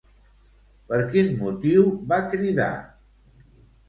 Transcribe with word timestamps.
Per 0.91 0.97
quin 1.11 1.29
motiu 1.41 1.83
va 2.13 2.19
cridar? 2.31 2.71